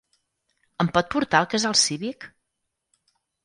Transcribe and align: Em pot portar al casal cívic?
Em 0.83 0.89
pot 0.95 1.11
portar 1.17 1.43
al 1.43 1.47
casal 1.53 1.79
cívic? 1.85 2.29